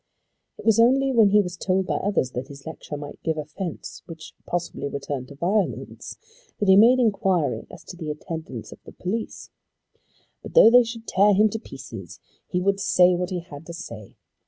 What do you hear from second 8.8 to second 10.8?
the police. But though